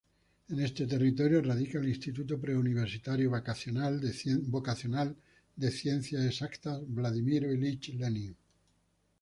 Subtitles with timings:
[0.49, 4.01] En este territorio radica el Instituto Preuniversitario Vocacional
[5.55, 8.35] de Ciencias Exactas Vladimir Ilich Lenin.